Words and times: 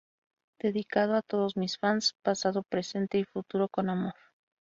Dedicado 0.57 1.13
a 1.13 1.21
todos 1.21 1.55
mis 1.57 1.77
fans, 1.77 2.15
pasado, 2.23 2.63
presente 2.63 3.19
y 3.19 3.23
futuro, 3.23 3.67
con 3.69 3.87
amor. 3.87 4.15